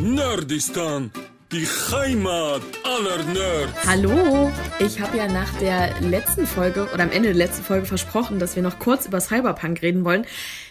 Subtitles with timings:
[0.00, 1.10] Nerdistan,
[1.52, 3.86] die Heimat aller Nerds.
[3.86, 8.38] Hallo, ich habe ja nach der letzten Folge oder am Ende der letzten Folge versprochen,
[8.38, 10.24] dass wir noch kurz über Cyberpunk reden wollen.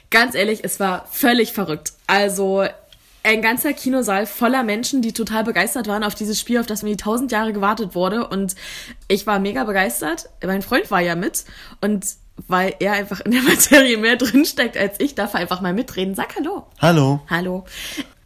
[0.10, 1.94] Ganz ehrlich, es war völlig verrückt.
[2.08, 2.66] Also
[3.22, 6.90] ein ganzer Kinosaal voller Menschen, die total begeistert waren auf dieses Spiel, auf das mir
[6.90, 8.28] die tausend Jahre gewartet wurde.
[8.28, 8.56] Und
[9.08, 10.28] ich war mega begeistert.
[10.44, 11.46] Mein Freund war ja mit
[11.82, 12.04] und
[12.48, 16.16] weil er einfach in der Materie mehr drinsteckt als ich, darf er einfach mal mitreden.
[16.16, 16.66] Sag Hallo.
[16.82, 17.22] Hallo.
[17.30, 17.66] Hallo.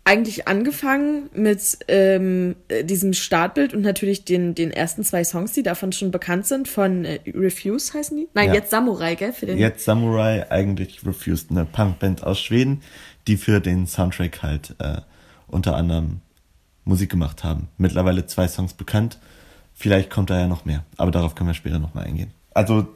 [0.06, 5.94] Eigentlich angefangen mit ähm, diesem Startbild und natürlich den, den ersten zwei Songs, die davon
[5.94, 8.28] schon bekannt sind, von äh, Refuse heißen die?
[8.34, 8.56] Nein, Ja.
[8.56, 9.32] jetzt Samurai, gell?
[9.32, 12.82] Für den Jetzt Samurai, eigentlich Refused, eine Punkband aus Schweden,
[13.28, 14.98] die für den Soundtrack halt äh,
[15.48, 16.20] unter anderem
[16.84, 17.70] Musik gemacht haben.
[17.78, 19.20] Mittlerweile zwei Songs bekannt.
[19.74, 22.32] Vielleicht kommt da ja noch mehr, aber darauf können wir später nochmal eingehen.
[22.54, 22.88] Also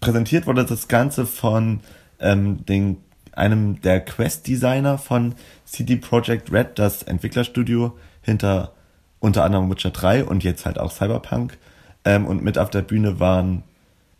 [0.00, 1.80] präsentiert wurde das Ganze von
[2.18, 2.96] ähm, den,
[3.32, 8.72] einem der Quest-Designer von CD Projekt Red, das Entwicklerstudio hinter
[9.20, 11.56] unter anderem Witcher 3 und jetzt halt auch Cyberpunk.
[12.04, 13.62] Ähm, und mit auf der Bühne waren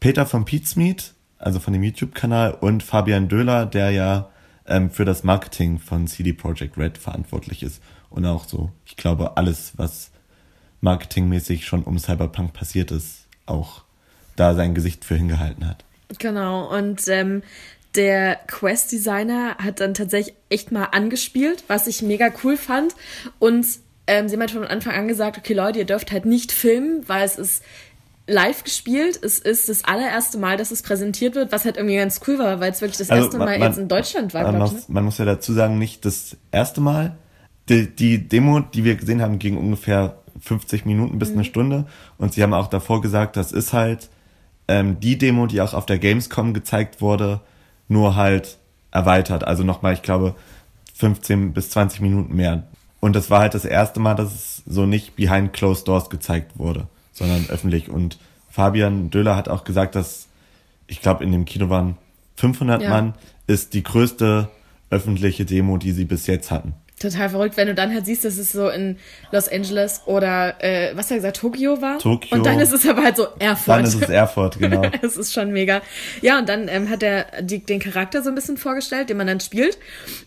[0.00, 4.30] Peter von Pizmeet, also von dem YouTube-Kanal, und Fabian Döhler, der ja
[4.66, 7.82] ähm, für das Marketing von CD Projekt Red verantwortlich ist.
[8.10, 10.10] Und auch so, ich glaube, alles, was
[10.80, 13.82] marketingmäßig schon um Cyberpunk passiert ist, auch
[14.36, 15.84] da sein Gesicht für hingehalten hat.
[16.18, 17.42] Genau, und ähm,
[17.94, 22.94] der Quest-Designer hat dann tatsächlich echt mal angespielt, was ich mega cool fand.
[23.38, 23.66] Und
[24.06, 27.02] ähm, sie haben halt von Anfang an gesagt, okay Leute, ihr dürft halt nicht filmen,
[27.06, 27.62] weil es ist
[28.26, 29.18] live gespielt.
[29.22, 32.60] Es ist das allererste Mal, dass es präsentiert wird, was halt irgendwie ganz cool war,
[32.60, 34.72] weil es wirklich das erste Mal jetzt in Deutschland war, man, glaube ich.
[34.72, 34.94] muss, Ne?
[34.94, 37.16] man muss ja dazu sagen, nicht das erste Mal.
[37.68, 41.34] Die, die Demo, die wir gesehen haben, ging ungefähr 50 Minuten bis Mhm.
[41.34, 41.86] eine Stunde.
[42.18, 44.08] Und sie haben auch davor gesagt, das ist halt
[44.68, 47.40] ähm, die Demo, die auch auf der Gamescom gezeigt wurde,
[47.92, 48.58] nur halt
[48.90, 49.44] erweitert.
[49.44, 50.34] Also nochmal, ich glaube,
[50.94, 52.64] 15 bis 20 Minuten mehr.
[53.00, 56.58] Und das war halt das erste Mal, dass es so nicht behind closed doors gezeigt
[56.58, 57.88] wurde, sondern öffentlich.
[57.88, 58.18] Und
[58.48, 60.28] Fabian Döhler hat auch gesagt, dass,
[60.86, 61.96] ich glaube, in dem Kino waren
[62.36, 62.90] 500 Ja.
[62.90, 63.14] Mann,
[63.46, 64.48] ist die größte
[64.90, 66.74] öffentliche Demo, die sie bis jetzt hatten.
[67.02, 68.96] Total verrückt, wenn du dann halt siehst, dass es so in
[69.32, 71.98] Los Angeles oder, äh, was hat er gesagt, Tokio war.
[71.98, 72.36] Tokio.
[72.36, 73.76] Und dann ist es aber halt so Erfurt.
[73.76, 74.82] Dann ist es Erfurt, genau.
[75.02, 75.82] Es ist schon mega.
[76.20, 79.26] Ja, und dann ähm, hat er die, den Charakter so ein bisschen vorgestellt, den man
[79.26, 79.78] dann spielt.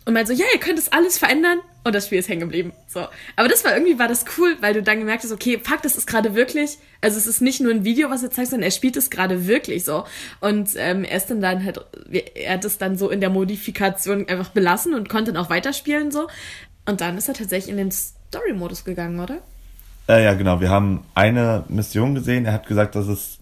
[0.05, 1.59] Und meint so, ja, ihr könnt das alles verändern.
[1.85, 2.73] Und das Spiel ist hängen geblieben.
[2.87, 3.05] So.
[3.35, 5.95] Aber das war irgendwie, war das cool, weil du dann gemerkt hast, okay, fuck, das
[5.95, 8.71] ist gerade wirklich, also es ist nicht nur ein Video, was er zeigt, sondern er
[8.71, 10.03] spielt es gerade wirklich so.
[10.41, 11.79] Und ähm, er ist dann dann halt,
[12.33, 16.09] er hat es dann so in der Modifikation einfach belassen und konnte dann auch weiterspielen
[16.09, 16.27] so.
[16.85, 19.39] Und dann ist er tatsächlich in den Story-Modus gegangen, oder?
[20.07, 20.61] Äh, ja, genau.
[20.61, 22.45] Wir haben eine Mission gesehen.
[22.45, 23.39] Er hat gesagt, dass es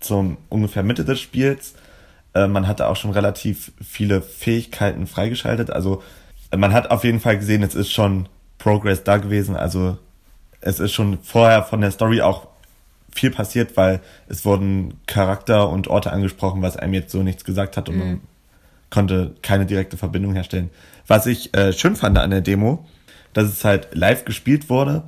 [0.00, 1.74] zum ungefähr Mitte des Spiels.
[2.34, 5.70] Äh, man hatte auch schon relativ viele Fähigkeiten freigeschaltet.
[5.70, 6.02] Also
[6.50, 9.56] äh, man hat auf jeden Fall gesehen, es ist schon Progress da gewesen.
[9.56, 9.98] Also
[10.60, 12.48] es ist schon vorher von der Story auch
[13.14, 17.76] viel passiert, weil es wurden Charakter und Orte angesprochen, was einem jetzt so nichts gesagt
[17.76, 18.20] hat und man
[18.90, 20.70] konnte keine direkte Verbindung herstellen.
[21.06, 22.86] Was ich äh, schön fand an der Demo,
[23.32, 25.04] dass es halt live gespielt wurde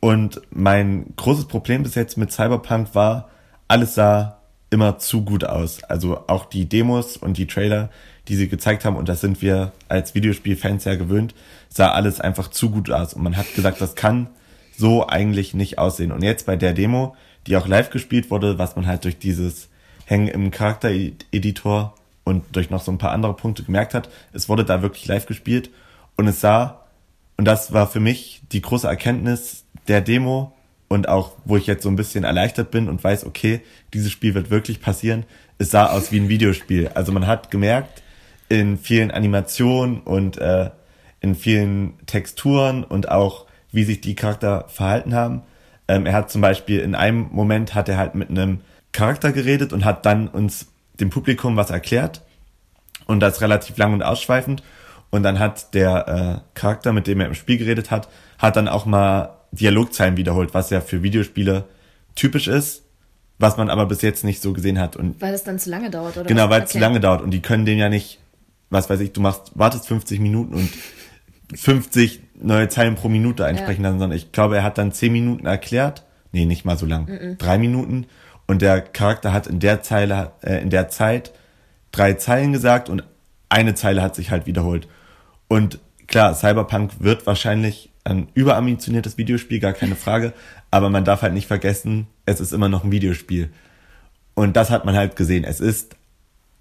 [0.00, 3.28] und mein großes Problem bis jetzt mit Cyberpunk war,
[3.68, 5.84] alles sah immer zu gut aus.
[5.84, 7.90] Also auch die Demos und die Trailer,
[8.28, 11.34] die sie gezeigt haben, und das sind wir als Videospielfans ja gewöhnt,
[11.68, 13.12] sah alles einfach zu gut aus.
[13.14, 14.28] Und man hat gesagt, das kann
[14.76, 16.12] so eigentlich nicht aussehen.
[16.12, 17.14] Und jetzt bei der Demo,
[17.46, 19.68] die auch live gespielt wurde, was man halt durch dieses
[20.06, 21.94] Hängen im Charaktereditor
[22.30, 25.26] und durch noch so ein paar andere Punkte gemerkt hat, es wurde da wirklich live
[25.26, 25.70] gespielt
[26.16, 26.86] und es sah,
[27.36, 30.52] und das war für mich die große Erkenntnis der Demo
[30.88, 33.60] und auch, wo ich jetzt so ein bisschen erleichtert bin und weiß, okay,
[33.94, 35.24] dieses Spiel wird wirklich passieren,
[35.58, 36.90] es sah aus wie ein Videospiel.
[36.94, 38.02] Also man hat gemerkt,
[38.48, 40.70] in vielen Animationen und äh,
[41.20, 45.42] in vielen Texturen und auch, wie sich die Charakter verhalten haben.
[45.86, 48.60] Ähm, er hat zum Beispiel in einem Moment hat er halt mit einem
[48.92, 50.66] Charakter geredet und hat dann uns
[51.00, 52.22] dem Publikum was erklärt
[53.06, 54.62] und das relativ lang und ausschweifend.
[55.10, 58.68] Und dann hat der äh, Charakter, mit dem er im Spiel geredet hat, hat dann
[58.68, 61.64] auch mal Dialogzeilen wiederholt, was ja für Videospiele
[62.14, 62.84] typisch ist,
[63.38, 64.96] was man aber bis jetzt nicht so gesehen hat.
[64.96, 66.26] Und Weil das dann zu lange dauert, oder?
[66.26, 68.20] Genau, weil es zu lange dauert und die können den ja nicht,
[68.68, 70.70] was weiß ich, du machst, wartest 50 Minuten und
[71.58, 75.46] 50 neue Zeilen pro Minute einsprechen lassen, sondern ich glaube, er hat dann 10 Minuten
[75.46, 76.04] erklärt.
[76.32, 77.36] Nee, nicht mal so lang.
[77.38, 78.06] Drei Minuten.
[78.50, 81.30] Und der Charakter hat in der Zeile, äh, in der Zeit
[81.92, 83.04] drei Zeilen gesagt und
[83.48, 84.88] eine Zeile hat sich halt wiederholt.
[85.46, 90.32] Und klar, Cyberpunk wird wahrscheinlich ein überambitioniertes Videospiel, gar keine Frage.
[90.72, 93.50] Aber man darf halt nicht vergessen, es ist immer noch ein Videospiel.
[94.34, 95.44] Und das hat man halt gesehen.
[95.44, 95.94] Es ist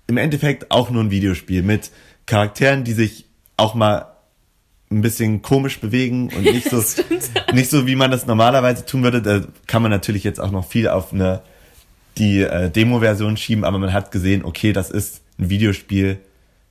[0.06, 1.90] im Endeffekt auch nur ein Videospiel mit
[2.28, 3.26] Charakteren, die sich
[3.58, 4.06] auch mal
[4.92, 6.84] ein bisschen komisch bewegen und nicht so,
[7.52, 9.24] nicht so, wie man das normalerweise tun würde.
[9.24, 11.42] Da kann man natürlich jetzt auch noch viel auf eine,
[12.20, 16.20] die äh, Demo-Version schieben, aber man hat gesehen, okay, das ist ein Videospiel,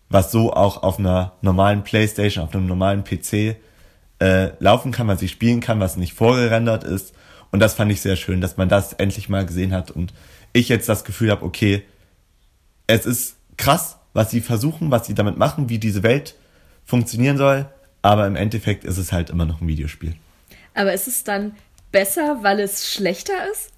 [0.09, 3.57] was so auch auf einer normalen Playstation, auf einem normalen PC
[4.21, 7.15] äh, laufen kann, was ich spielen kann, was nicht vorgerendert ist.
[7.51, 10.13] Und das fand ich sehr schön, dass man das endlich mal gesehen hat und
[10.53, 11.83] ich jetzt das Gefühl habe, okay,
[12.87, 16.35] es ist krass, was sie versuchen, was sie damit machen, wie diese Welt
[16.85, 17.67] funktionieren soll,
[18.03, 20.15] aber im Endeffekt ist es halt immer noch ein Videospiel.
[20.75, 21.55] Aber ist es dann
[21.93, 23.71] besser, weil es schlechter ist?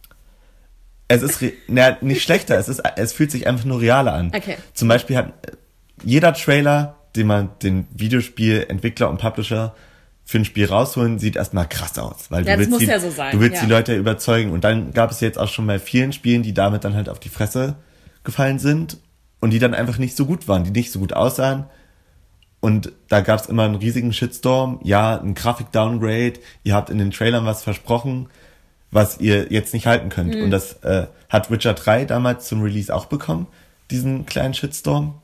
[1.11, 4.31] Es ist na, nicht schlechter, es, ist, es fühlt sich einfach nur realer an.
[4.33, 4.57] Okay.
[4.75, 5.33] Zum Beispiel hat
[6.05, 9.75] jeder Trailer, den man den Videospielentwickler und Publisher
[10.25, 12.31] für ein Spiel rausholen, sieht erstmal krass aus.
[12.31, 13.65] Weil Ja, du willst, muss die, ja so sein, du willst ja.
[13.65, 14.53] die Leute überzeugen.
[14.53, 17.19] Und dann gab es jetzt auch schon bei vielen Spielen, die damit dann halt auf
[17.19, 17.75] die Fresse
[18.23, 18.99] gefallen sind
[19.41, 21.65] und die dann einfach nicht so gut waren, die nicht so gut aussahen.
[22.61, 24.79] Und da gab es immer einen riesigen Shitstorm.
[24.85, 26.35] Ja, ein Grafik-Downgrade.
[26.63, 28.29] Ihr habt in den Trailern was versprochen,
[28.91, 30.35] was ihr jetzt nicht halten könnt.
[30.35, 30.45] Mhm.
[30.45, 33.47] Und das äh, hat Witcher 3 damals zum Release auch bekommen,
[33.91, 35.21] diesen kleinen Shitstorm.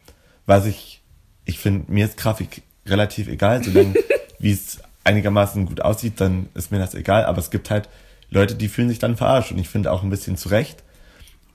[0.46, 1.02] Was ich,
[1.44, 3.94] ich finde, mir ist Grafik relativ egal, solange
[4.38, 7.24] wie es einigermaßen gut aussieht, dann ist mir das egal.
[7.24, 7.88] Aber es gibt halt
[8.30, 9.52] Leute, die fühlen sich dann verarscht.
[9.52, 10.82] Und ich finde auch ein bisschen zurecht.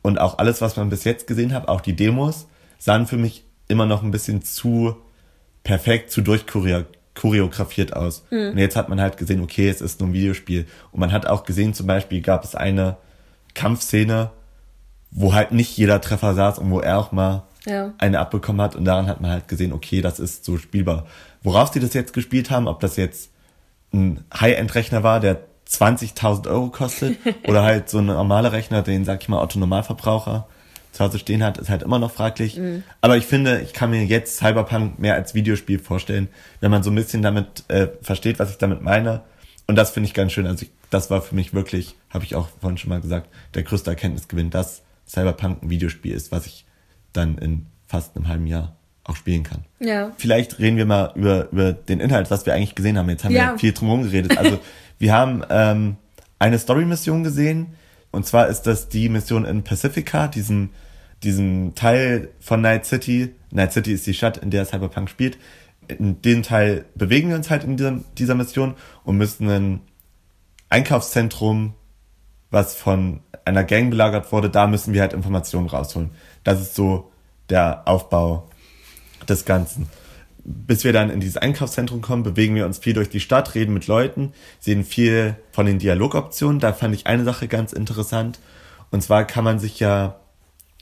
[0.02, 2.48] Und auch alles, was man bis jetzt gesehen hat, auch die Demos,
[2.80, 4.98] sahen für mich immer noch ein bisschen zu
[5.64, 7.01] perfekt, zu durchchoreografiert
[7.94, 8.24] aus.
[8.52, 10.66] Und jetzt hat man halt gesehen, okay, es ist nur ein Videospiel.
[10.92, 12.98] Und man hat auch gesehen, zum Beispiel gab es eine
[13.54, 14.32] Kampfszene,
[15.12, 17.94] wo halt nicht jeder Treffer saß und wo er auch mal Ja.
[17.98, 18.76] eine abbekommen hat.
[18.76, 21.06] Und daran hat man halt gesehen, okay, das ist so spielbar.
[21.44, 23.30] Worauf sie das jetzt gespielt haben, ob das jetzt
[23.94, 29.22] ein High-End-Rechner war, der 20.000 Euro kostet, oder halt so ein normaler Rechner, den, sag
[29.22, 30.48] ich mal, Otto-Normalverbraucher
[30.92, 32.60] zu Hause stehen hat, ist halt immer noch fraglich.
[33.00, 36.28] Aber ich finde, ich kann mir jetzt Cyberpunk mehr als Videospiel vorstellen,
[36.60, 39.22] wenn man so ein bisschen damit äh, versteht, was ich damit meine.
[39.68, 40.46] Und das finde ich ganz schön.
[40.48, 43.64] Also ich, das war für mich wirklich, habe ich auch vorhin schon mal gesagt, der
[43.64, 46.66] größte Erkenntnisgewinn, dass Cyberpunk ein Videospiel ist, was ich
[47.14, 49.64] dann in fast einem halben Jahr auch spielen kann.
[49.80, 50.12] Ja.
[50.18, 53.10] Vielleicht reden wir mal über, über den Inhalt, was wir eigentlich gesehen haben.
[53.10, 53.54] Jetzt haben Ja.
[53.54, 54.38] wir viel drumherum geredet.
[54.38, 54.60] Also
[55.00, 55.96] wir haben ähm,
[56.38, 57.68] eine Story-Mission gesehen.
[58.12, 60.70] Und zwar ist das die Mission in Pacifica, diesem,
[61.24, 63.34] diesem Teil von Night City.
[63.52, 65.38] Night City ist die Stadt, in der Cyberpunk spielt.
[65.88, 69.82] In dem Teil bewegen wir uns halt in dieser, dieser Mission und müssen ein
[70.70, 71.74] Einkaufszentrum,
[72.50, 76.12] was von einer Gang belagert wurde, da müssen wir halt Informationen rausholen.
[76.44, 77.12] Das ist so
[77.50, 78.50] der Aufbau
[79.28, 79.88] des Ganzen.
[80.44, 83.74] Bis wir dann in dieses Einkaufszentrum kommen, bewegen wir uns viel durch die Stadt, reden
[83.74, 86.60] mit Leuten, sehen viel von den Dialogoptionen.
[86.60, 88.40] Da fand ich eine Sache ganz interessant.
[88.90, 90.20] Und zwar kann man sich ja,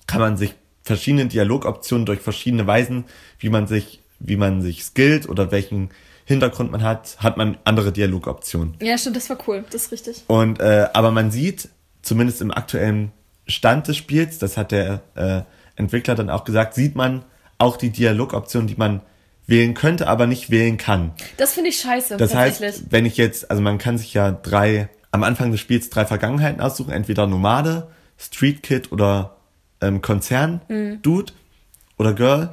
[0.07, 3.05] kann man sich verschiedene Dialogoptionen durch verschiedene Weisen,
[3.37, 5.89] wie man sich, wie man sich skillt oder welchen
[6.25, 8.75] Hintergrund man hat, hat man andere Dialogoptionen.
[8.81, 9.65] Ja, stimmt, das war cool.
[9.71, 10.23] Das ist richtig.
[10.27, 11.69] Und äh, aber man sieht,
[12.01, 13.11] zumindest im aktuellen
[13.47, 15.41] Stand des Spiels, das hat der äh,
[15.75, 17.23] Entwickler dann auch gesagt, sieht man
[17.57, 19.01] auch die Dialogoption, die man
[19.49, 21.11] wählen könnte, aber nicht wählen kann.
[21.37, 24.89] Das finde ich scheiße, Das heißt, wenn ich jetzt, also man kann sich ja drei,
[25.11, 27.87] am Anfang des Spiels drei Vergangenheiten aussuchen, entweder Nomade,
[28.17, 29.37] Street Kid oder
[29.81, 30.61] ähm, Konzern,
[31.01, 31.33] Dude
[31.97, 32.49] oder Girl.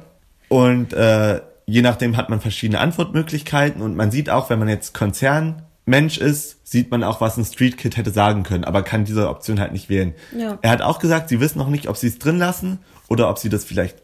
[0.49, 4.93] Und äh, je nachdem hat man verschiedene Antwortmöglichkeiten und man sieht auch, wenn man jetzt
[4.93, 9.29] Konzernmensch ist, sieht man auch, was ein Street Kid hätte sagen können, aber kann diese
[9.29, 10.15] Option halt nicht wählen.
[10.37, 10.57] Ja.
[10.61, 13.37] Er hat auch gesagt, sie wissen noch nicht, ob sie es drin lassen oder ob
[13.37, 13.97] sie das vielleicht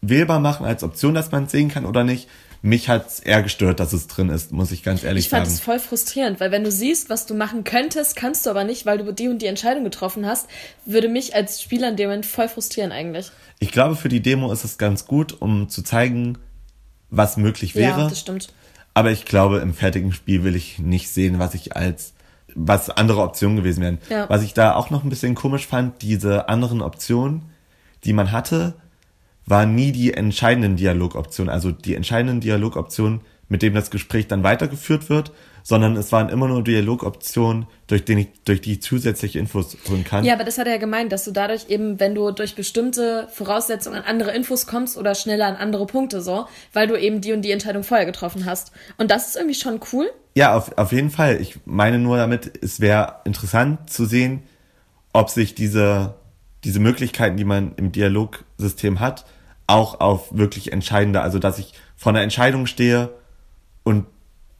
[0.00, 2.28] wählbar machen als Option, dass man es sehen kann oder nicht.
[2.62, 5.54] Mich hat's eher gestört, dass es drin ist, muss ich ganz ehrlich Ich fand sagen.
[5.54, 8.86] es voll frustrierend, weil wenn du siehst, was du machen könntest, kannst du aber nicht,
[8.86, 10.48] weil du die und die Entscheidung getroffen hast,
[10.84, 13.30] würde mich als Spieler in dem Moment voll frustrieren eigentlich.
[13.58, 16.38] Ich glaube, für die Demo ist es ganz gut, um zu zeigen,
[17.10, 18.00] was möglich wäre.
[18.00, 18.52] Ja, das stimmt.
[18.94, 22.14] Aber ich glaube, im fertigen Spiel will ich nicht sehen, was ich als,
[22.54, 23.98] was andere Optionen gewesen wären.
[24.08, 24.28] Ja.
[24.28, 27.42] Was ich da auch noch ein bisschen komisch fand, diese anderen Optionen,
[28.04, 28.74] die man hatte,
[29.46, 35.08] waren nie die entscheidenden Dialogoptionen, also die entscheidenden Dialogoptionen, mit dem das Gespräch dann weitergeführt
[35.08, 39.76] wird, sondern es waren immer nur Dialogoptionen, durch, den ich, durch die ich zusätzliche Infos
[39.88, 40.24] holen kann.
[40.24, 43.28] Ja, aber das hat er ja gemeint, dass du dadurch eben, wenn du durch bestimmte
[43.32, 47.32] Voraussetzungen an andere Infos kommst oder schneller an andere Punkte so, weil du eben die
[47.32, 48.70] und die Entscheidung vorher getroffen hast.
[48.96, 50.08] Und das ist irgendwie schon cool.
[50.36, 51.40] Ja, auf, auf jeden Fall.
[51.40, 54.42] Ich meine nur damit, es wäre interessant zu sehen,
[55.12, 56.14] ob sich diese,
[56.62, 59.24] diese Möglichkeiten, die man im Dialogsystem hat,
[59.66, 63.10] auch auf wirklich entscheidende, also dass ich vor einer Entscheidung stehe
[63.82, 64.06] und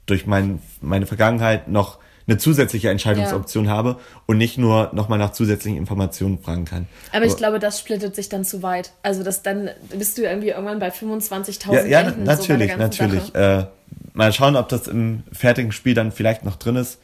[0.06, 1.98] durch mein, meine Vergangenheit noch
[2.28, 6.88] eine zusätzliche Entscheidungsoption habe und nicht nur nochmal nach zusätzlichen Informationen fragen kann.
[7.12, 8.92] Aber ich glaube, das splittet sich dann zu weit.
[9.04, 13.06] Also das dann bist du irgendwie irgendwann bei 25.000 ja, ja Enden, so natürlich, ganzen
[13.06, 13.34] natürlich.
[13.34, 13.66] Äh,
[14.14, 16.98] Mal schauen, ob das im fertigen Spiel dann vielleicht noch drin ist.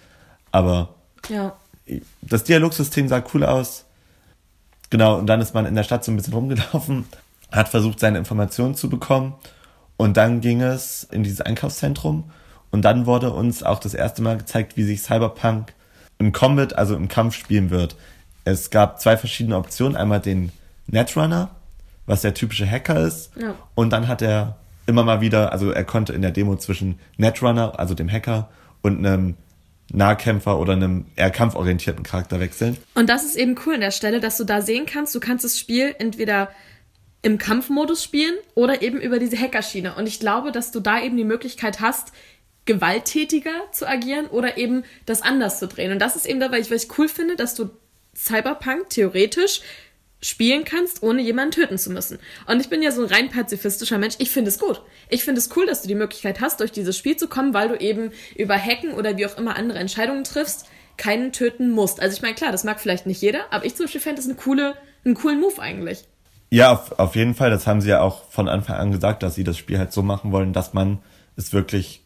[0.50, 0.94] Aber
[1.28, 1.54] Ja.
[2.22, 3.84] das Dialogsystem sah cool aus.
[4.88, 7.04] Genau, und dann ist man in der Stadt so ein bisschen rumgelaufen,
[7.52, 9.34] hat versucht, seine Informationen zu bekommen.
[9.96, 12.24] Und dann ging es in dieses Einkaufszentrum.
[12.70, 15.74] Und dann wurde uns auch das erste Mal gezeigt, wie sich Cyberpunk
[16.18, 17.96] im Combat, also im Kampf spielen wird.
[18.44, 19.96] Es gab zwei verschiedene Optionen.
[19.96, 20.50] Einmal den
[20.86, 21.50] Netrunner,
[22.06, 23.30] was der typische Hacker ist.
[23.36, 23.54] Ja.
[23.74, 24.56] Und dann hat er
[24.86, 28.48] immer mal wieder, also er konnte in der Demo zwischen Netrunner, also dem Hacker,
[28.80, 29.36] und einem
[29.92, 32.78] Nahkämpfer oder einem eher kampforientierten Charakter wechseln.
[32.94, 35.44] Und das ist eben cool an der Stelle, dass du da sehen kannst, du kannst
[35.44, 36.48] das Spiel entweder
[37.22, 39.94] im Kampfmodus spielen oder eben über diese Hackerschiene.
[39.94, 42.12] Und ich glaube, dass du da eben die Möglichkeit hast,
[42.64, 45.92] gewalttätiger zu agieren oder eben das anders zu drehen.
[45.92, 47.70] Und das ist eben da, weil ich, was cool finde, dass du
[48.14, 49.62] Cyberpunk theoretisch
[50.20, 52.18] spielen kannst, ohne jemanden töten zu müssen.
[52.46, 54.14] Und ich bin ja so ein rein pazifistischer Mensch.
[54.18, 54.80] Ich finde es gut.
[55.08, 57.68] Ich finde es cool, dass du die Möglichkeit hast, durch dieses Spiel zu kommen, weil
[57.68, 62.00] du eben über Hacken oder wie auch immer andere Entscheidungen triffst, keinen töten musst.
[62.00, 64.26] Also ich meine, klar, das mag vielleicht nicht jeder, aber ich zum Beispiel fände das
[64.26, 66.04] eine coole, einen coolen Move eigentlich.
[66.52, 67.48] Ja, auf, auf jeden Fall.
[67.48, 70.02] Das haben sie ja auch von Anfang an gesagt, dass sie das Spiel halt so
[70.02, 70.98] machen wollen, dass man
[71.34, 72.02] es wirklich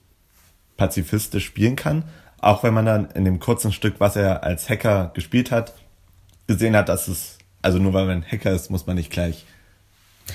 [0.77, 2.05] pazifistisch spielen kann.
[2.41, 5.75] Auch wenn man dann in dem kurzen Stück, was er als Hacker gespielt hat,
[6.47, 9.47] gesehen hat, dass es, also nur weil man Hacker ist, muss man nicht gleich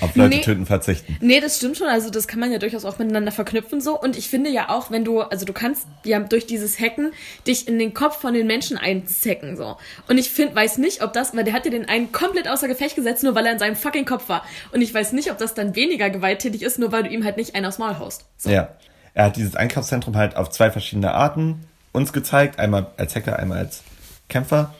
[0.00, 0.40] auf Leute Nee.
[0.42, 1.16] töten verzichten.
[1.20, 1.86] Nee, das stimmt schon.
[1.86, 4.00] Also das kann man ja durchaus auch miteinander verknüpfen so.
[4.00, 7.12] Und ich finde ja auch, wenn du, also du kannst ja durch dieses Hacken
[7.46, 9.76] dich in den Kopf von den Menschen einzecken so.
[10.08, 12.68] Und ich finde, weiß nicht, ob das, weil der hat ja den einen komplett außer
[12.68, 14.44] Gefecht gesetzt, nur weil er in seinem fucking Kopf war.
[14.72, 17.36] Und ich weiß nicht, ob das dann weniger gewalttätig ist, nur weil du ihm halt
[17.36, 18.24] nicht einen aufs Maul haust.
[18.38, 18.50] So.
[18.50, 18.70] Ja.
[19.14, 22.58] Er hat dieses Einkaufszentrum halt auf zwei verschiedene Arten uns gezeigt.
[22.58, 23.82] Einmal als Hacker, einmal als
[24.30, 24.74] Kämpfer.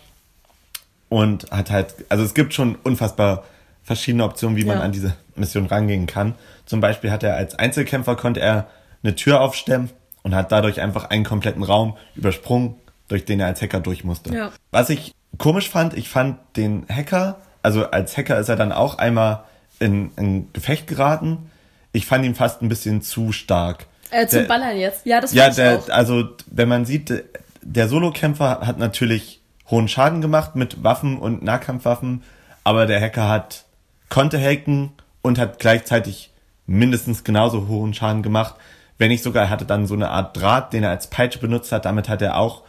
[1.10, 3.44] Und hat halt, also es gibt schon unfassbar
[3.84, 4.82] verschiedene Optionen, wie man Ja.
[4.84, 6.34] an diese Mission rangehen kann.
[6.66, 8.66] Zum Beispiel hat er als Einzelkämpfer konnte er
[9.02, 9.90] eine Tür aufstemmen
[10.22, 12.76] und hat dadurch einfach einen kompletten Raum übersprungen,
[13.08, 14.34] durch den er als Hacker durch musste.
[14.34, 14.52] Ja.
[14.70, 18.98] Was ich komisch fand, ich fand den Hacker, also als Hacker ist er dann auch
[18.98, 19.44] einmal
[19.80, 21.50] in ein Gefecht geraten.
[21.92, 23.86] Ich fand ihn fast ein bisschen zu stark.
[24.10, 25.04] Äh, zum Der- Ballern jetzt.
[25.06, 25.88] Ja, das ja, der, auch.
[25.88, 27.24] also wenn man sieht,
[27.62, 32.22] der Solokämpfer hat natürlich hohen Schaden gemacht mit Waffen und Nahkampfwaffen,
[32.62, 33.64] aber der Hacker hat
[34.12, 34.90] konnte hacken
[35.22, 36.32] und hat gleichzeitig
[36.66, 38.56] mindestens genauso hohen Schaden gemacht.
[38.98, 41.72] Wenn nicht sogar, er hatte dann so eine Art Draht, den er als Peitsche benutzt
[41.72, 41.86] hat.
[41.86, 42.62] Damit hat er auch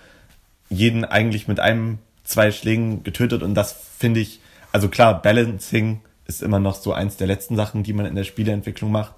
[0.70, 4.40] jeden eigentlich mit einem, zwei Schlägen getötet und das finde ich,
[4.72, 8.24] also klar, Balancing ist immer noch so eins der letzten Sachen, die man in der
[8.24, 9.12] Spieleentwicklung macht.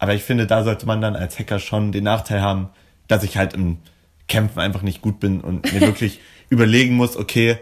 [0.00, 2.70] Aber ich finde, da sollte man dann als Hacker schon den Nachteil haben,
[3.06, 3.78] dass ich halt im
[4.26, 7.58] Kämpfen einfach nicht gut bin und mir wirklich überlegen muss, okay,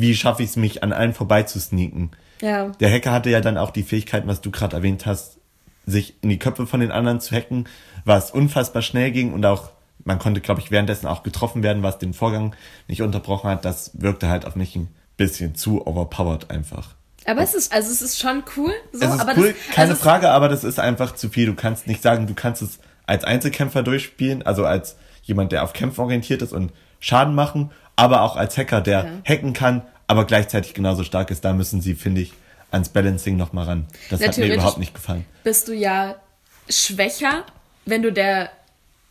[0.00, 2.10] wie schaffe ich es mich an allen vorbei zu sneaken?
[2.40, 2.68] Ja.
[2.80, 5.38] Der Hacker hatte ja dann auch die Fähigkeit, was du gerade erwähnt hast,
[5.86, 7.68] sich in die Köpfe von den anderen zu hacken,
[8.04, 9.70] was unfassbar schnell ging und auch,
[10.04, 12.54] man konnte, glaube ich, währenddessen auch getroffen werden, was den Vorgang
[12.88, 13.64] nicht unterbrochen hat.
[13.64, 16.94] Das wirkte halt auf mich ein bisschen zu overpowered einfach.
[17.26, 18.72] Aber es ist, also es ist schon cool.
[18.92, 21.46] So, es ist aber cool, das, keine also Frage, aber das ist einfach zu viel.
[21.46, 25.74] Du kannst nicht sagen, du kannst es als Einzelkämpfer durchspielen, also als jemand, der auf
[25.74, 29.10] Kämpfen orientiert ist und Schaden machen, aber auch als Hacker, der Ja.
[29.34, 31.44] hacken kann, aber gleichzeitig genauso stark ist.
[31.44, 32.32] Da müssen sie, finde ich,
[32.70, 33.86] ans Balancing nochmal ran.
[34.10, 35.24] Das hat mir überhaupt nicht gefallen.
[35.44, 36.16] bist du ja
[36.68, 37.44] schwächer,
[37.86, 38.50] wenn du der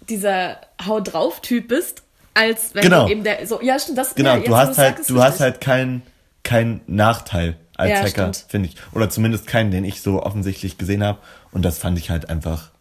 [0.10, 2.04] dieser Hau drauf Typ bist,
[2.34, 3.06] als wenn Genau.
[3.06, 5.40] du eben der so ja stimmt das Genau, ja, du hast halt, sagst, du hast
[5.40, 6.02] halt keinen
[6.44, 8.76] keinen Nachteil als Ja, Hacker, finde ich.
[8.94, 11.20] Oder zumindest keinen, den ich so offensichtlich gesehen habe.
[11.52, 12.72] Und das fand ich halt einfach.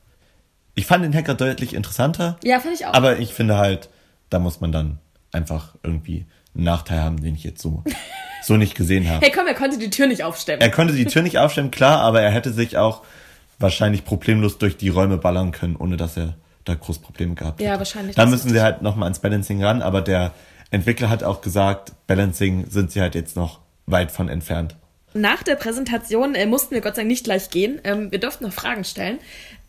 [0.75, 2.37] Ich fand den Hacker deutlich interessanter.
[2.45, 3.89] ja fand ich auch Aber ich finde halt,
[4.31, 4.99] da muss man dann
[5.33, 7.83] einfach irgendwie einen Nachteil haben, den ich jetzt so,
[8.43, 9.25] so nicht gesehen habe.
[9.25, 12.01] hey komm er konnte die Tür nicht aufstemmen Er konnte die Tür nicht aufstellen, klar,
[12.01, 13.03] aber er hätte sich auch
[13.59, 17.71] wahrscheinlich problemlos durch die Räume ballern können, ohne dass er da groß Probleme gehabt Ja,
[17.71, 17.79] hätte.
[17.81, 20.33] wahrscheinlich, Da müssen sie halt nochmal ans Balancing ran, aber der
[20.71, 24.77] Entwickler hat auch gesagt, Balancing sind sie halt jetzt noch weit von entfernt.
[25.15, 27.81] Nach der Präsentation äh, mussten wir Gott sei Dank nicht gleich gehen.
[27.85, 29.19] Ähm, wir durften noch Fragen stellen.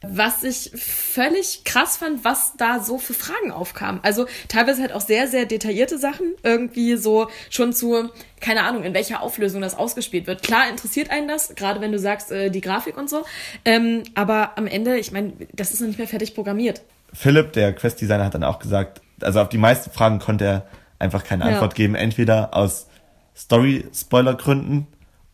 [0.01, 3.99] Was ich völlig krass fand, was da so für Fragen aufkamen.
[4.03, 6.35] Also teilweise halt auch sehr, sehr detaillierte Sachen.
[6.43, 10.41] Irgendwie so schon zu, keine Ahnung, in welcher Auflösung das ausgespielt wird.
[10.43, 13.25] Klar interessiert einen das, gerade wenn du sagst, äh, die Grafik und so.
[13.65, 16.81] Ähm, aber am Ende, ich meine, das ist noch nicht mehr fertig programmiert.
[17.13, 20.67] Philipp, der Quest-Designer, hat dann auch gesagt, also auf die meisten Fragen konnte er
[20.97, 21.51] einfach keine Ja.
[21.51, 21.95] Antwort geben.
[21.95, 22.87] Entweder aus
[23.35, 24.87] Story-Spoiler-Gründen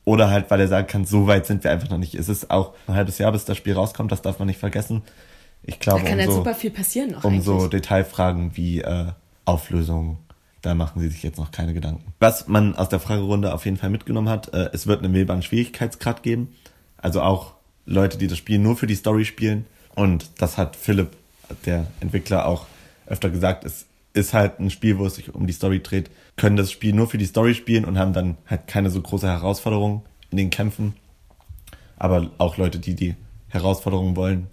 [0.05, 2.15] oder halt, weil er sagen kann, so weit sind wir einfach noch nicht.
[2.15, 5.01] Es ist auch ein halbes Jahr, bis das Spiel rauskommt, das darf man nicht vergessen.
[5.63, 7.67] Ich Da glaube, kann halt umso, super viel passieren noch um so.
[7.67, 9.07] Detailfragen wie äh,
[9.45, 10.19] Auflösung,
[10.61, 12.13] da machen sie sich jetzt noch keine Gedanken.
[12.19, 15.41] Was man aus der Fragerunde auf jeden Fall mitgenommen hat, äh, es wird einen wählbaren
[15.41, 16.55] Schwierigkeitsgrad geben.
[16.97, 17.53] Also auch
[17.85, 19.65] Leute, die das Spiel nur für die Story spielen.
[19.95, 21.15] Und das hat Philipp
[21.65, 22.65] der Entwickler auch
[23.07, 23.85] öfter gesagt, es
[24.15, 27.07] ist halt ein Spiel, wo es sich um die Story dreht, können das Spiel nur
[27.07, 30.95] für die Story spielen und haben dann halt keine so große Herausforderung in den Kämpfen.
[31.97, 33.15] Aber auch Leute, die die
[33.49, 34.47] Herausforderungen wollen,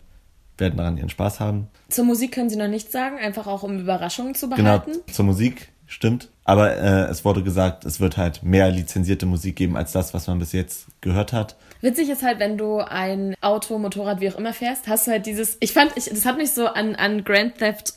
[0.59, 1.69] werden daran ihren Spaß haben.
[1.88, 4.92] Zur Musik können Sie noch nichts sagen, einfach auch um Überraschungen zu Genau, behalten.
[5.11, 6.28] zur Musik stimmt.
[6.45, 10.26] Aber äh, es wurde gesagt, es wird halt mehr lizenzierte Musik geben als das, was
[10.26, 11.57] man bis jetzt gehört hat.
[11.81, 15.26] Witzig ist halt, wenn du ein Auto, Motorrad, wie auch immer fährst, hast du halt
[15.26, 15.57] dieses.
[15.61, 17.95] Ich fand, ich, das hat mich so an, an Grand Theft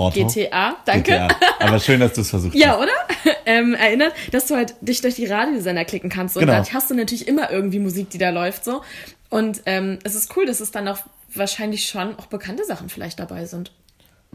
[0.00, 0.26] Auto.
[0.26, 1.12] GTA, danke.
[1.12, 1.28] GTA.
[1.60, 2.78] Aber schön, dass du es versucht Ja, hast.
[2.78, 2.92] oder?
[3.46, 6.36] ähm, erinnert, dass du halt dich durch die Radiosender klicken kannst.
[6.36, 6.52] Und Genau.
[6.54, 8.82] dadurch hast du natürlich immer irgendwie Musik, die da läuft, so.
[9.28, 10.98] Und ähm, es ist cool, dass es dann auch
[11.34, 13.70] wahrscheinlich schon auch bekannte Sachen vielleicht dabei sind.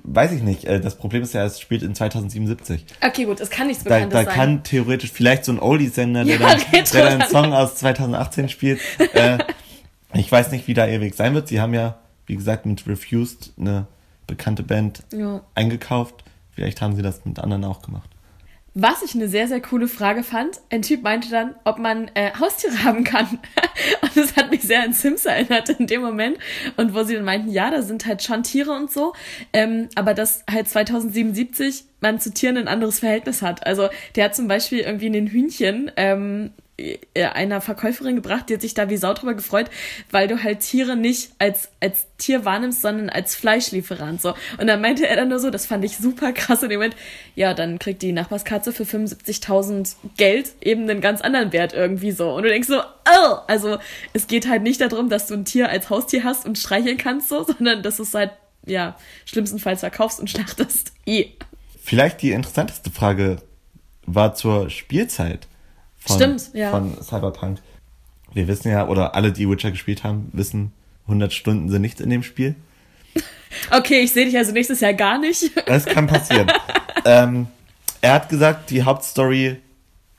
[0.04, 0.66] Weiß ich nicht.
[0.66, 2.86] Äh, Das Problem ist ja, es spielt in 2077.
[3.06, 4.34] Okay, gut, es kann nichts Da, Bekanntes da sein.
[4.34, 7.30] kann theoretisch vielleicht so ein Oldie-Sender, der, Ja, dann, der dann einen dann.
[7.30, 8.80] Song aus 2018 spielt.
[9.14, 9.40] äh,
[10.14, 11.48] ich weiß nicht, wie da ihr Weg sein wird.
[11.48, 13.88] Sie haben ja, wie gesagt, mit Refused eine
[14.28, 15.42] bekannte Band Ja.
[15.56, 16.24] eingekauft.
[16.52, 18.10] Vielleicht haben sie das mit anderen auch gemacht.
[18.78, 22.32] Was ich eine sehr, sehr coole Frage fand, ein Typ meinte dann, ob man äh,
[22.38, 23.40] Haustiere haben kann.
[24.02, 26.38] Und das hat mich sehr an Sims erinnert in dem Moment.
[26.76, 29.14] Und wo sie dann meinten, ja, da sind halt schon Tiere und so.
[29.54, 33.66] Ähm, aber dass halt 2077 man zu Tieren ein anderes Verhältnis hat.
[33.66, 36.62] Also der hat zum Beispiel irgendwie ein Hühnchen ähm, äh,
[37.16, 39.70] einer Verkäuferin gebracht, die hat sich da wie Sau drüber gefreut,
[40.12, 44.22] weil du halt Tiere nicht als, als Tier wahrnimmst, sondern als Fleischlieferant.
[44.22, 44.34] So.
[44.60, 46.96] Und dann meinte er dann nur so, das fand ich super krass in dem Moment,
[47.36, 52.34] ja, dann kriegt die Nachbarskatze für 75.000 Geld eben einen ganz anderen Wert irgendwie so.
[52.34, 53.38] Und du denkst so, oh!
[53.48, 53.78] Also
[54.12, 57.30] es geht halt nicht darum, dass du ein Tier als Haustier hast und streicheln kannst,
[57.30, 58.32] so, sondern dass du es halt,
[58.66, 60.92] ja, schlimmstenfalls verkaufst und schlachtest.
[61.08, 61.32] I.
[61.82, 63.38] Vielleicht die interessanteste Frage
[64.06, 65.48] war zur Spielzeit
[66.06, 66.72] von, Stimmt, ja.
[66.72, 67.60] von Cyberpunk.
[68.34, 72.10] Wir wissen ja, oder alle, die Witcher gespielt haben, wissen, 100 Stunden sind nichts in
[72.10, 72.56] dem Spiel.
[73.72, 75.50] Okay, ich sehe dich also nächstes Jahr gar nicht.
[75.66, 76.52] Das kann passieren.
[77.06, 77.48] ähm,
[78.02, 79.62] er hat gesagt, die Hauptstory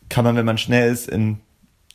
[0.09, 1.41] kann man, wenn man schnell ist, in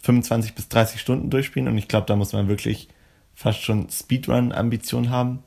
[0.03, 1.67] 25 bis 30 Stunden durchspielen.
[1.67, 2.89] Und ich glaube, da muss man wirklich
[3.33, 5.43] fast schon Speedrun-Ambitionen haben.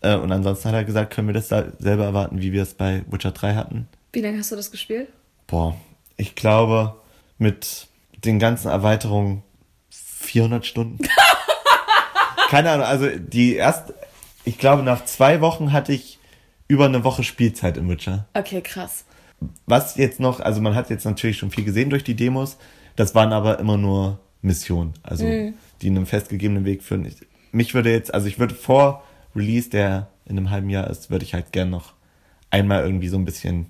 [0.00, 2.74] Äh, und ansonsten hat er gesagt, können wir das da selber erwarten, wie wir es
[2.74, 3.88] bei Witcher 3 hatten.
[4.12, 5.08] Wie lange hast du das gespielt?
[5.46, 5.76] Boah,
[6.16, 6.94] ich glaube,
[7.40, 7.88] mit
[8.24, 9.42] den ganzen Erweiterungen
[9.90, 10.98] 400 Stunden.
[12.50, 13.94] Keine Ahnung, also die erst,
[14.44, 16.18] ich glaube, nach zwei Wochen hatte ich
[16.68, 18.26] über eine Woche Spielzeit im Witcher.
[18.34, 19.04] Okay, krass.
[19.66, 22.58] Was jetzt noch, also man hat jetzt natürlich schon viel gesehen durch die Demos,
[22.94, 27.06] das waren aber immer nur Missionen, also die einen festgegebenen Weg führen.
[27.06, 27.16] Ich,
[27.52, 29.02] mich würde jetzt, also ich würde vor
[29.34, 31.94] Release, der in einem halben Jahr ist, würde ich halt gern noch
[32.50, 33.66] einmal irgendwie so ein bisschen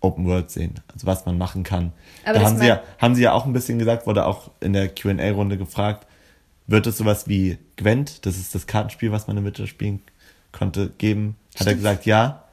[0.00, 1.92] Open World sehen, also was man machen kann.
[2.24, 4.72] Aber da haben sie, ja, haben sie ja auch ein bisschen gesagt, wurde auch in
[4.72, 6.06] der Q&A-Runde gefragt,
[6.66, 10.00] wird es sowas wie Gwent, das ist das Kartenspiel, was man im Witcher spielen
[10.52, 11.36] konnte, geben?
[11.54, 11.76] Hat er Stimmt.
[11.78, 12.44] gesagt, ja,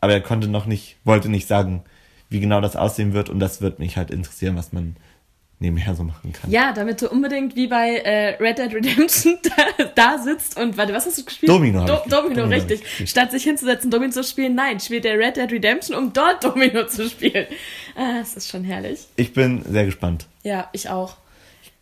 [0.00, 1.82] aber er konnte noch nicht, wollte nicht sagen,
[2.28, 4.96] wie genau das aussehen wird und das wird mich halt interessieren, was man
[5.58, 6.50] nebenher so machen kann.
[6.50, 9.38] Ja, damit du unbedingt wie bei äh, Red Dead Redemption
[9.78, 11.50] da, da sitzt und warte, was hast du gespielt?
[11.50, 11.98] Domino Do.
[12.08, 13.08] Domino, Domino richtig.
[13.08, 16.86] Statt sich hinzusetzen, Domino zu spielen, nein, spielt der Red Dead Redemption, um dort Domino
[16.86, 17.46] zu spielen.
[17.94, 19.06] Ah, das ist schon herrlich.
[19.16, 20.26] Ich bin sehr gespannt.
[20.42, 21.16] Ja, ich auch.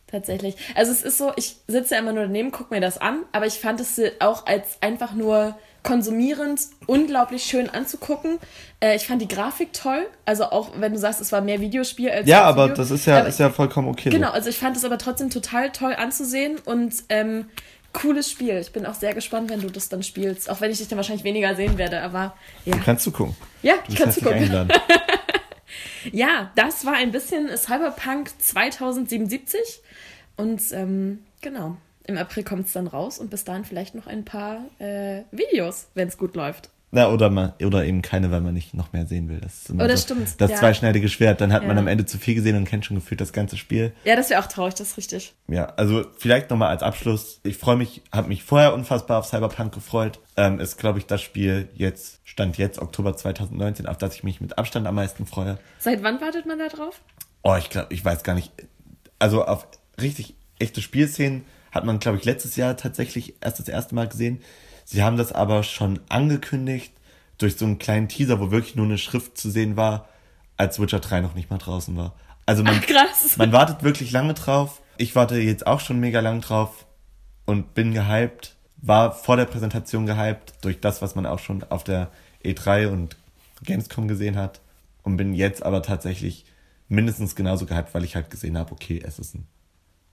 [0.07, 0.55] Tatsächlich.
[0.77, 3.47] Also es ist so, ich sitze ja immer nur daneben, gucke mir das an, aber
[3.47, 8.39] ich fand es auch als einfach nur konsumierend unglaublich schön anzugucken.
[8.81, 10.07] Äh, ich fand die Grafik toll.
[10.25, 12.77] Also auch wenn du sagst, es war mehr Videospiel als Ja, aber Video.
[12.79, 14.11] das ist ja, Aber ist ja vollkommen okay.
[14.11, 14.33] Genau, So.
[14.33, 17.47] also ich fand es aber trotzdem total toll anzusehen und ähm,
[17.93, 18.59] cooles Spiel.
[18.59, 20.51] Ich bin auch sehr gespannt, wenn du das dann spielst.
[20.51, 22.75] Auch wenn ich dich dann wahrscheinlich weniger sehen werde, aber ja.
[22.85, 23.37] Kannst du gucken.
[23.63, 24.69] Ja, Du kann zugucken.
[26.13, 29.59] Ja, das war ein bisschen Cyberpunk 2077
[30.37, 31.79] und ähm, genau.
[32.07, 35.87] Im April kommt es dann raus und bis dahin vielleicht noch ein paar äh, Videos,
[35.95, 36.71] wenn es gut läuft.
[36.97, 39.41] Na, oder, man, oder eben keine, weil man nicht noch mehr sehen will.
[39.41, 40.57] Das ist immer Oh, das so, Das ja.
[40.59, 41.41] zweischneidige Schwert.
[41.41, 41.81] Dann hat man Ja.
[41.83, 43.93] am Ende zu viel gesehen und kennt schon gefühlt das ganze Spiel.
[44.05, 45.35] Ja, das wäre auch traurig, das ist richtig.
[45.49, 47.41] Ja, also vielleicht nochmal als Abschluss.
[47.43, 50.21] Ich freue mich, habe mich vorher unfassbar auf Cyberpunk gefreut.
[50.37, 54.41] Ähm, ist, glaube ich, das Spiel jetzt, Stand jetzt, Oktober 2019, auf das ich mich
[54.41, 55.59] mit Abstand am meisten freue.
[55.81, 57.01] Seit wann wartet man da drauf?
[57.43, 58.53] Oh, ich glaube, ich weiß gar nicht.
[59.19, 59.67] Also auf
[60.01, 64.41] richtig echte Spielszenen hat man, glaube ich, letztes Jahr tatsächlich erst das erste Mal gesehen.
[64.85, 66.93] Sie haben das aber schon angekündigt
[67.39, 70.09] durch so einen kleinen Teaser, wo wirklich nur eine Schrift zu sehen war,
[70.57, 72.15] als Witcher 3 noch nicht mal draußen war.
[72.47, 74.81] Also man, Ach, man wartet wirklich lange drauf.
[74.99, 76.87] Ich warte jetzt auch schon mega lang drauf
[77.45, 78.55] und bin gehypt.
[78.77, 82.11] War vor der Präsentation gehypt durch das, was man auch schon auf der
[82.45, 83.17] E3 und
[83.65, 84.61] Gamescom gesehen hat.
[85.03, 86.45] Und bin jetzt aber tatsächlich
[86.89, 89.47] mindestens genauso gehypt, weil ich halt gesehen habe, okay, es ist ein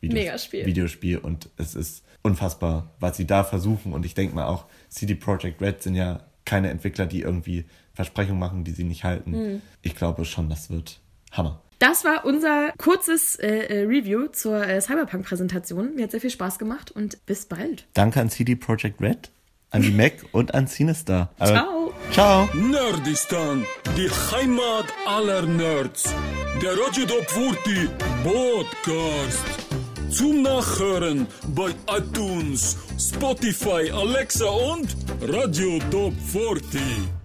[0.01, 0.65] Videos, Megaspiel.
[0.65, 5.15] Videospiel und es ist unfassbar, was sie da versuchen und ich denke mal auch, CD
[5.15, 9.31] Projekt Red sind ja keine Entwickler, die irgendwie Versprechungen machen, die sie nicht halten.
[9.31, 9.61] Mhm.
[9.81, 10.99] Ich glaube schon, das wird
[11.31, 11.61] Hammer.
[11.79, 15.95] Das war unser kurzes äh, äh, Review zur äh, Cyberpunk-Präsentation.
[15.95, 17.87] Mir hat sehr viel Spaß gemacht und bis bald.
[17.93, 19.31] Danke an CD Projekt Red,
[19.71, 21.31] an die Mac und an Cinestar.
[21.39, 21.93] Aber- Ciao.
[22.11, 22.49] Ciao.
[22.53, 23.65] Nerdistan,
[23.97, 26.13] die Heimat aller Nerds.
[26.61, 27.89] Der Radio Top 40
[30.11, 30.17] Podcast.
[30.17, 37.20] Zum Nachhören bei iTunes, Spotify, Alexa und Radio Top 40.